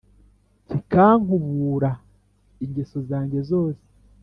[0.69, 1.91] kikankabura
[2.65, 3.85] ingeso zange zose.